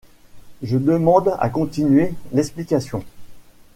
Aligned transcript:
Je 0.63 0.79
demande 0.79 1.35
à 1.39 1.47
continuer 1.51 2.15
l’explication. 2.33 3.05